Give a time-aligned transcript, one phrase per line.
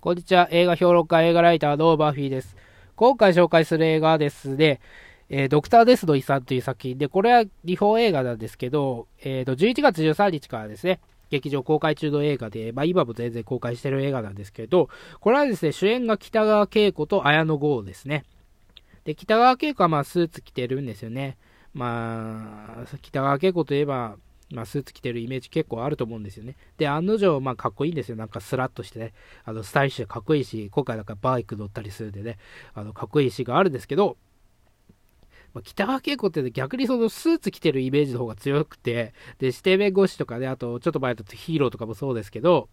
[0.00, 0.48] こんにちは。
[0.50, 2.56] 映画評論家、映画ライターのバーフィーです。
[2.96, 4.80] 今回紹介する映画はですね、
[5.28, 14.88] えー、ドクター・デスの遺産という作品で、これは日本映画なんですけど、えー、と11月13日からですね、劇場公開中の映画で、まあ、今も全然公開してる映画なんですけど、
[15.20, 18.24] これはですね、主演が北川景子と綾野剛ですね。
[19.04, 21.36] で、北川景子はまあスーツ着てるんですよね。
[21.74, 24.16] まあ、北川景子といえば、
[24.52, 26.56] まあ、スーツ着てるイメージ結構あると思うんですよね。
[26.76, 28.16] で、案の定、まあ、かっこいいんですよ。
[28.16, 29.12] なんかスラッとしてね。
[29.44, 32.38] あの、スタイリッシュでかっこいいし、今回なんかバイク乗ったりするんでね、
[32.74, 34.16] あの、かっこいいシーンがあるんですけど、
[35.54, 42.68] まあ、北川景子って、ね、逆にそのスーツ着てるイメージの方が強くて、で、指定弁護士とかね、あと、ちょっと前だとヒーローとかもそうですけど、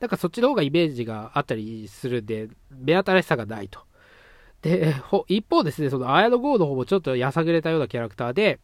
[0.00, 3.80] なんかそっちの方がイメージがあったりするんで、目新しさがないと。
[4.60, 4.94] で、
[5.28, 8.58] 一方ですね、その綾野剛の方もちょっとやさぐれたようなキャラクターで、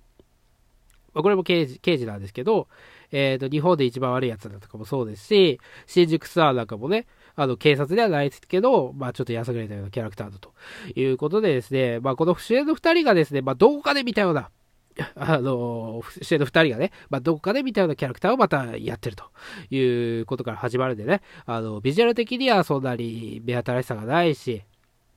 [1.15, 2.69] これも刑事刑事なんですけど、
[3.13, 7.07] えっ、ー、と、日本で一番悪いやつだとかもそうですし、新宿ツアーなんかもね、
[7.37, 10.53] あの、警察ではないですけど、まあちょっとやさぐれたようなキャラクターだと
[10.95, 14.51] いうことでですね、まあこの主演の二人がですね、まあどこかで見たような、
[15.17, 19.25] あの、主演の二人がね、まあどこかで見たようなキャラクターをまたやってると
[19.71, 24.63] いうことから始まるんでね、あの、ビジュアル的にはそんなに目新しさがないし、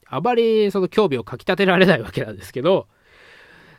[0.08, 2.88] あまりその興味をかき立てられないわけなんですけど、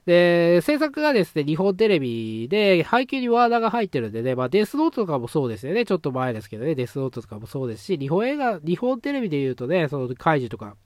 [0.06, 5.84] で、制作がですね、日本テレビで、背景にワーナーが入ってるんでね、まあ、デスノートとかもそうですよね。
[5.84, 10.76] ちょっと前ですけどね、デスノートとかもそうですし、日本映画、日本テレビで言うとね、その、怪獣とか、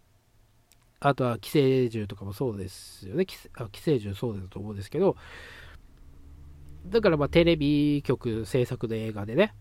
[1.01, 3.27] あとは寄生獣とかもそうですよね。
[3.27, 5.17] 寄生獣そうだと思うんですけど、
[6.87, 9.55] だからまあテレビ局制作の映画でね、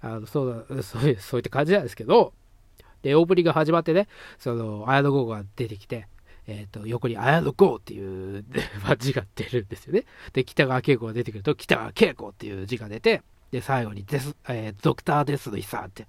[0.00, 2.32] あのそうだそういうそういった感じなんですけど、
[3.02, 4.08] で、オープニングが始まってね、
[4.38, 6.08] その、綾野剛が出てきて、
[6.46, 8.44] えっ、ー、と、横に、綾野剛っていう
[8.98, 10.04] 字が出るんですよね。
[10.32, 16.06] で、北川景子が出てくると、北川景子っていう字が出て、で、最後にデス、えー、ドクターデスの遺産って、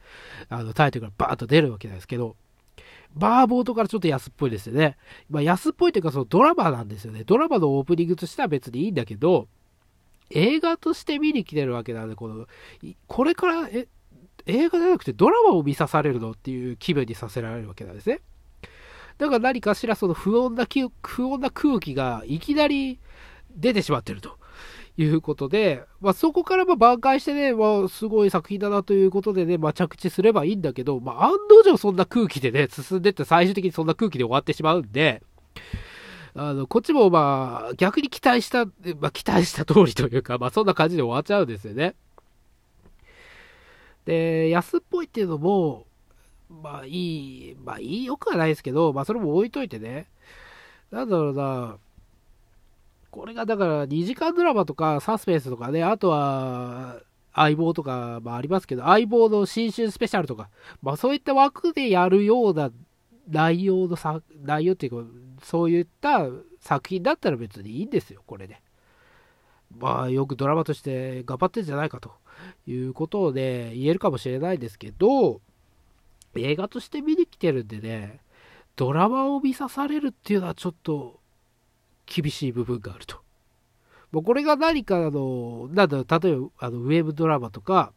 [0.49, 2.35] あの、タイトルがバーッと出るわけなんですけど、
[3.13, 4.97] バーボートからちょっと安っぽいですよね。
[5.29, 7.23] まあ、安っぽいというか、そのドラマなんですよね。
[7.23, 9.47] ドラマのオープニングとしては別にいいんだけど、
[10.31, 12.47] 映画として見に来てるわけなんで、この、
[13.07, 13.87] これから、え、
[14.47, 18.21] 映画じゃなくてドラマを見さされるのっていう気分にさせられるわけなんですね。
[19.17, 22.99] だから何かしらその不穏な不穏な空気がいきなり
[23.55, 24.37] 出てしまってると
[24.97, 35.21] いうことで、まあ、そこからま挽回してね、まあ、すごい作品だなということでね、まあ、着地すればいいんだけど、まあ、案の定そんな空気でね、進んでって最終的にそんな空気で終わってしまうんで、
[36.33, 38.71] あの、こっちもまあ、逆に期待した、ま
[39.09, 41.95] あ、期待した通りというか、まあ、そんな感じで終わっちゃうんですよね。
[44.05, 45.87] で、安っぽいっていうのも、
[46.61, 50.07] まあいい、まあいいよくはないですけど、まあそれも置いといてね。
[50.91, 51.77] なんだろうな、
[53.11, 57.01] これがだから2時間ドラマとかサスペンスとかね、あとは
[57.33, 60.49] 相棒とか、まあありますけど、相棒の新春スペシャルとか、
[60.81, 62.71] まあそういった枠でやるような
[63.29, 65.09] 内容のさ、内容っていうか、
[65.43, 66.27] そういった
[66.59, 68.61] 作品だったら別にいいんですよ、これで。
[69.77, 72.11] まあよくドラマとして頑張ってるんじゃないかと
[72.67, 75.41] いうことをね、言えるかもしれないですけど、
[76.39, 78.19] 映画として見に来てるんでね、
[78.75, 81.19] ドラマを見さされるっていうのはちょっと
[82.05, 83.17] 厳しい部分があると。
[84.11, 87.93] もうこれが何かあの、なんだろう、例えばあのウェブドラマとか、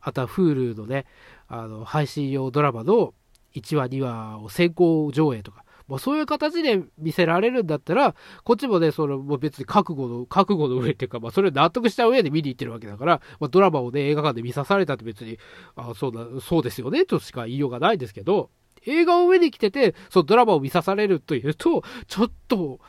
[0.00, 1.06] あとは Hulu のね、
[1.48, 3.14] あの配信用ドラマの
[3.54, 8.14] 1話、2話を先行上映とか、もうそういう形で見せられるんだったら、
[8.44, 15.38] こっちもね、その、もう別に覚悟の、覚悟の上っていうか、まあそれを納得した上で見に行ってるわけだから、まあドラマをね、映画館で見さされたって別に、
[15.76, 18.50] あそうだ、そうですよね、としか言いようがないですけど、
[18.84, 22.80] 映画を上に来てて、そのドラマを見さされるというと、ちょっと、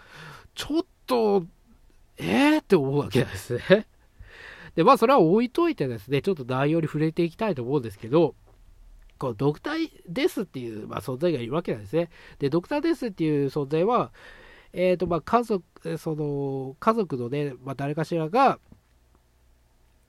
[0.55, 1.45] ちょっと、
[2.17, 3.87] えーって思うわけなんですね。
[4.75, 8.35] で、まあそれは置いといてですね、ちょっと内容に触れていきたいと思うんですけど、
[9.17, 12.09] このドクターデスっていう、まあ、存在がいるわけなんですね。
[12.39, 14.11] で、ドクターデスっていう存在は、
[14.73, 18.59] えっ、ー、と、まあ、家族、その、家族のね、まあ、誰かしらが、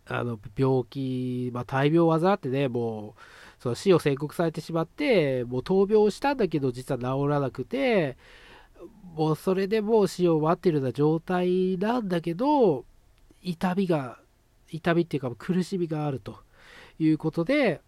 [0.07, 8.17] あの、病気、まあ、大病を患ってね、もう、その死を宣告されてしまって、もう闘病したんだけど、実は治らなくて、
[9.17, 12.85] もうそれでもう死を待ってるような状態なんだけど、
[13.43, 14.19] 痛みが、
[14.71, 16.39] 痛みっていうか苦しみがあると
[16.99, 17.81] いうことで、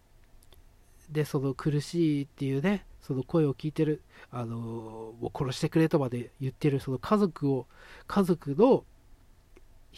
[1.11, 7.67] でその苦しいっていうねその声を聞いてるあのもう殺してくれとまで言ってるその家族を
[8.07, 8.83] 家族の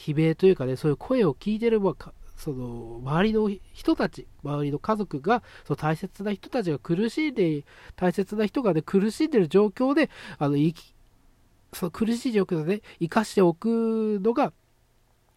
[0.08, 7.64] 悲鳴というかねそういう声を聞いてる、まあ、その周りの人たち周りの家族がその大切な人たちが苦しんで
[7.96, 10.96] 大切な人がね苦しんでる状況であの生き
[11.74, 14.54] その苦しい状況でね生かしておくのが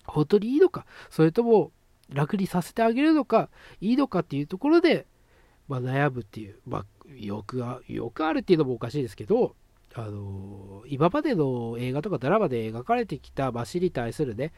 [0.06, 1.73] 本当にいいのかそれとも
[2.08, 3.49] 楽にさせてあげるのか
[3.81, 5.06] いいのかっていうところで
[5.68, 9.54] まあ、悩むっていう、まあ、よくあよくあるっていうのもおかしいですけど、
[9.94, 14.52] あの今までの映画とかドラマで描かれてきた、まあ、死に対するね、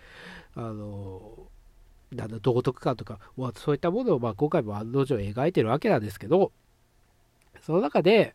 [0.54, 1.48] あの
[2.10, 6.52] なんだ道徳感とか、まあ、そういったものを、まあ、今回も案の定描いてるわけなんですけど、
[7.62, 8.34] その中で、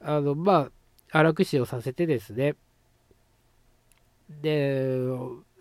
[0.00, 0.70] あの、ま
[1.12, 2.54] あ、荒くしをさせてですね、
[4.42, 4.96] で、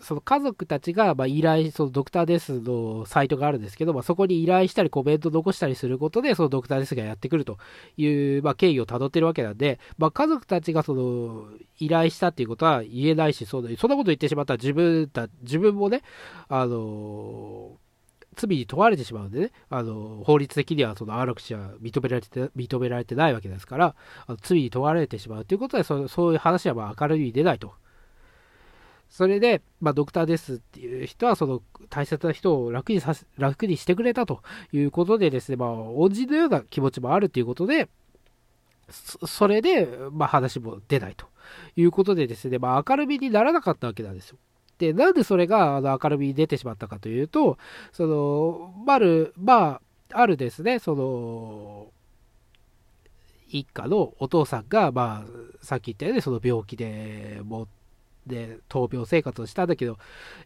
[0.03, 7.57] その家族たちがまあ依頼、そのドクターデスのサイトがあるんですけど、まあ、そこに依頼したりコメント残したりすることで、そのドクターデスがやってくると
[7.97, 8.07] い
[8.37, 11.47] う、まあ、経緯をたどってるわけなんで、まあ、家族たちがその
[11.79, 16.01] 依頼したっていうことは言えないし、そそんなこと言ってしまったら自分た、自分もね、
[16.49, 17.77] あの
[18.35, 23.95] 罪に問われてしまうんでね、あの法律的にはそのアラク氏は認められて認められてないわけですから、
[24.27, 27.73] あの罪に問われてしまうということでそ、そういう話はまあ明るいに出ないと。
[29.13, 31.61] それで、まあ、ドクターですっていう人は、その
[31.91, 37.89] 大切な人を楽にさ楽にしてくれたということでですね、まあ、恩人のような気持ちもあるということで、
[38.89, 41.27] それで、まあ、話も出ないと
[41.75, 44.39] いうことでですね、まあ、明るみにならなかったわけなんですよ。
[44.79, 47.59] で、なんでそれがあの明るみに出てしまったかというと、
[47.91, 49.79] その、まる、ま
[50.09, 51.91] あ、あるですね、その、
[53.47, 57.67] 一家のお父さんが、まあ、さっき言ったように、その病気でも
[58.27, 59.97] で闘病生活をしたんだけど、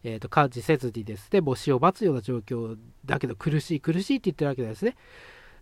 [0.02, 4.96] えーと、感知せずにですね、もう死を待つような状況だけど苦しい苦しいって言ってるわけですね。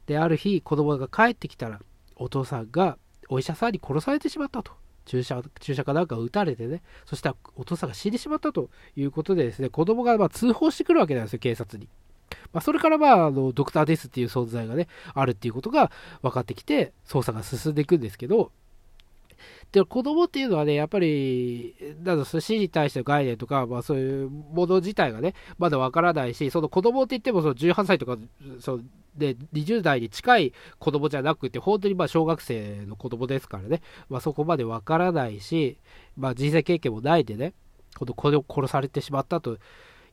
[0.07, 1.81] で、ある日子供が帰ってきたら
[2.17, 2.99] お父さんが
[3.29, 4.73] お医者さんに殺されてしまったと。
[5.07, 11.89] 注射注射かなんか撃たれてね、そしたらお父さんが死んでしまったということでですね、子供がま通報してくるわけなんですよ、警察に。
[12.53, 15.93] まあ、それからまああのドクターですっていう存在がね、あるっていうことが
[16.23, 18.51] 分かってきて、捜査が進んでいくんですけど、
[19.73, 28.17] で、子供っていうのはね、やっぱり、なんだ、死に対しての概念とか、まあそういうもの自体がね、まだわからないし、その子供って言っても、その18歳とか、
[28.61, 28.81] そ
[29.17, 35.79] で、20代に近い子供じゃなくて、本当にまあ小学生の子供ですからね、まあそこまでわからないし、
[36.17, 37.55] まあ人生経験もないでね、
[37.97, 39.59] この子を殺されてしまったと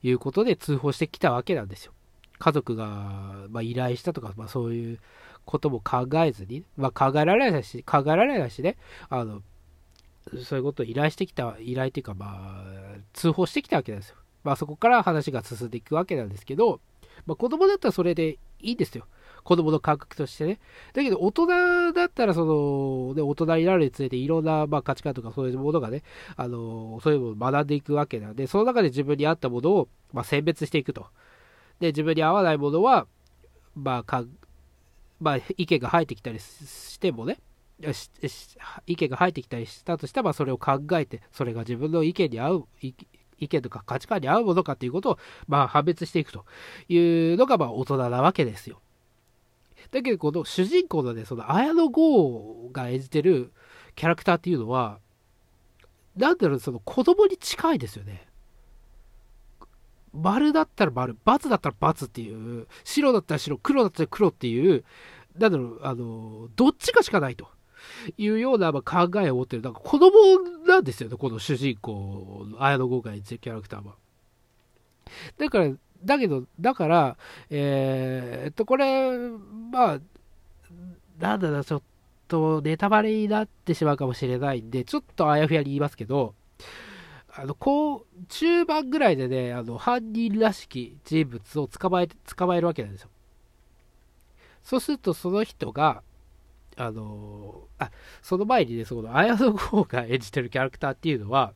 [0.02, 1.94] いうことで通報してきたわけなんですよ。
[2.40, 5.00] 家族が、まあ、依頼したとか、まあ、そういう
[5.46, 8.78] ことも考えずに、まあ、考えられないし、考えられないしね、
[9.10, 9.42] あの、
[10.44, 12.64] そういうことを依頼してきた、依頼というか、まあ、
[13.14, 14.16] 通報してきたわけなんですよ。
[14.44, 16.80] まあ、そこから話が進んでいくわけなんですけど、
[17.26, 19.06] まあ、子供だったらそれでいいんですよ。
[19.44, 20.60] 子供の感覚としてね。
[20.94, 26.04] だけど、大人だったら、その、ね、大人になるにつれて、いろんな、まあ、価値観とかそういうものがね、
[26.38, 31.08] あの、そういうものを学んでいくわけなんで、その中で自分に合ったものを、まあ、選別していくと。
[31.80, 33.06] で、自分に合わないものは、
[33.76, 34.26] まあ、
[35.20, 37.40] まあ、意見が入ってきたりしてもね、
[38.86, 42.94] 意見が入ってきたりしたとしたら、それを考えて、それが自分の意見に合う、意
[43.48, 45.18] 見とか価値観に合うものかということを、
[45.48, 46.46] まあ、判別していくと
[46.88, 46.98] い
[47.34, 48.82] うのが、まあ、大人なわけですよ。
[49.92, 53.52] だけど、この主人公のね、その綾野剛が演じてる
[53.96, 55.00] キャラクターっていうのは、
[56.16, 58.28] なんだろう、その子供に近いですよね。
[60.14, 64.84] 丸だったら丸、×だったら×っていう、白だったら白、黒だったら黒っていう、
[65.38, 67.48] なんだろう、あの、どっちかしかないと
[68.18, 70.12] いうようなま考えを持ってる、なんか子供
[70.68, 73.96] なんですよね、この主人公綾野剛が演じるキャラクターは。
[75.38, 75.72] だから、
[76.04, 77.18] だけど、だから、
[77.50, 79.18] えー、っと、これ、
[79.72, 80.00] まあ、
[81.20, 81.82] なんだろう、ちょっ
[82.28, 86.36] とネタバレになってしまうかもしれないんで、ちょっとあやふやに言いますけど、
[87.36, 93.10] あの、こう、中盤ぐらいでね、あの、犯人らしき人物を捕まえ、捕まえるわけなんですよ。
[94.64, 96.04] そうすると、その人が、
[96.78, 101.54] あの、あ、その前にね、その、綾野剛が演じてるキャラクターっていうのは、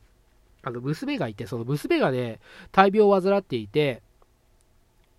[0.62, 2.40] あの、娘がいて、その娘がね、
[2.72, 4.02] 大病を患っていて、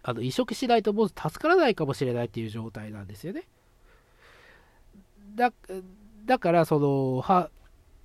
[0.03, 3.47] あの、移植しないともう助からないかもしれないっていう状態なんですよね。
[5.35, 5.53] だ、
[6.25, 7.49] だから、その、は、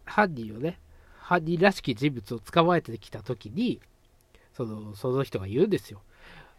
[0.05, 0.79] 犯人をね、
[1.25, 3.81] 犯人らしき人物を捕まえてきた時に、
[4.53, 6.03] その、その人が言うんですよ。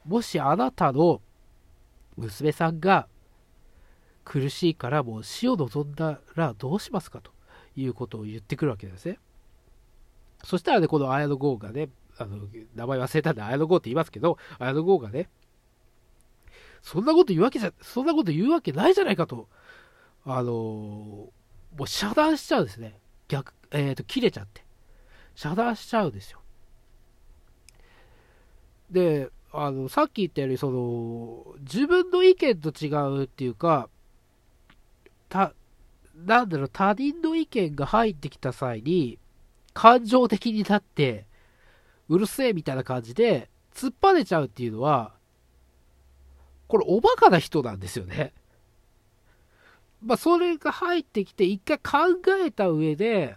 [0.05, 1.21] もしあなたの
[2.17, 3.07] 娘さんが
[4.23, 7.31] 苦しいからもう死を望んだらどうしますかと
[7.75, 9.19] いうことを言ってくるわけですね。
[10.43, 15.29] そしたらね、この綾野剛がね、あの、名前忘れたんで綾野剛って言いますけど、綾野剛がね、
[16.81, 19.47] そんなこと言うわけじゃ、そんなこと言うわけないじゃないかと、
[20.25, 21.31] あのも
[21.81, 22.99] う遮断しちゃうんですね。
[23.27, 24.63] 逆、えっ、ー、と、切れちゃって、
[25.35, 26.39] 遮断しちゃうんですよ。
[28.91, 33.89] で、あの、さっき言ったように、その、自分の意見と違うっていうか、
[35.29, 35.53] た、
[36.15, 39.19] なんだろう、他人の意見が入ってきた際に、
[39.73, 41.25] 感情的になって、
[42.07, 45.13] うるせえみたいな感じで、突っぱねちゃうっていうのは、
[46.67, 48.33] これおバカな人なんですよね。
[50.05, 53.35] まあ、それが入ってきて、一回考えた上で、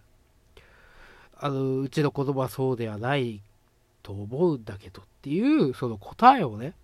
[1.39, 3.41] あの、うちの子供はそうではない
[4.03, 6.75] と思うんだけどっていう、その答えをね、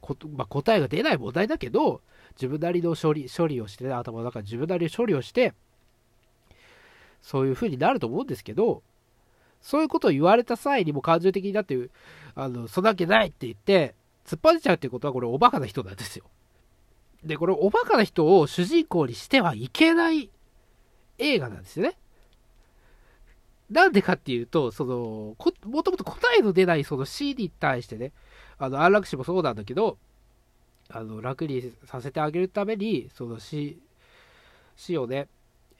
[0.00, 2.00] こまあ、答えが出ない問題だけど、
[2.32, 5.52] 自分なりの処理処理をして、ね、頭の中自分なりの処理をして、
[7.20, 8.82] そういう風になると思うんですけど、
[9.60, 11.90] そういうことを言われた際にも感情的になって、
[12.34, 16.24] あの、そんなわけないって言って、突っ張っちゃうっていうことは、これおバカな人なんですよ。
[17.24, 20.30] で、これおバカな人を主人公にしてはいけない
[21.18, 21.96] 映画なんですよね。
[23.70, 28.12] なんでかっていうと、その、もともと答えの出ないその死に対してね、
[28.58, 29.98] あの、安楽死もそうなんだけど、
[30.88, 33.78] あの、楽にさせてあげるために、その死、
[34.76, 35.28] 死をね、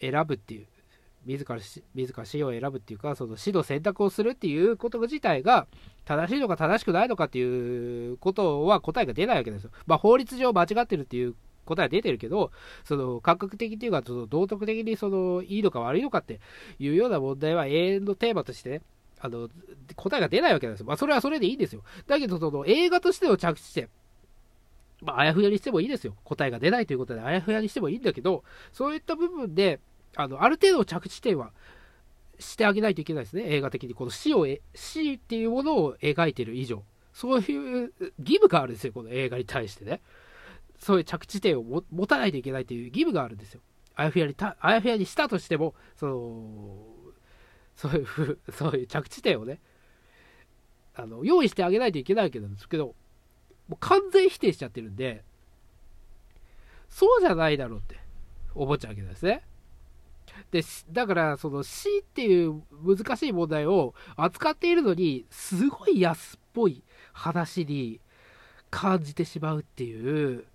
[0.01, 0.67] 選ぶっていう、
[1.29, 1.59] 自ら
[1.95, 5.67] 自ら死を選ぶっていうか、その死の選択をするっていうこと自体が、
[6.07, 9.71] 正しいのか正しくないのかっていうことは答えが出ないわけですよ。
[9.87, 11.35] まあ、法律上間違ってるっていう
[11.67, 12.51] 答えは出てるけど、
[12.85, 16.41] その感覚的っていうか、その道徳的にそのいいのか悪いのかって
[16.79, 18.83] いうような問題は永遠のテーマとしてね、
[19.21, 19.51] あの
[19.97, 20.87] 答えが出ないわけなんですよ。
[20.87, 21.83] まあ、それはそれでいいんですよ。
[22.07, 23.91] だけど、その映画としての着地点、
[25.03, 26.15] まあ、あやふやにしてもいいですよ。
[26.25, 29.81] 答えが出ないということで、あやふやにしてもいいんだけど、そういった部分で、
[30.19, 31.53] あのある程度着地点は
[32.41, 33.95] してあげないといけないですね、映画的に。
[33.95, 36.83] この死を、死っていうものを描いてる以上。
[37.13, 40.01] そういう義務があるんですよ、この映画に対してね。
[40.77, 43.61] そういう着地点を持たないといけないという義務があるんですよ。
[43.95, 46.87] あやふやにた、あやふやにしたとしても、その、
[47.77, 49.61] そういう、そういう着地点をね、
[50.97, 52.97] あの、用意してあげないといけないわけなんですけど、
[53.69, 55.23] もう完全否定しちゃってるんで、
[56.89, 58.01] そうじゃないだろうって
[58.57, 59.45] 思っちゃうわけですね。
[60.51, 68.01] で、だから、その死っていう難しい問題を扱っているのに、すごい安っぽい話に
[68.71, 70.47] 感じてしまうっていう、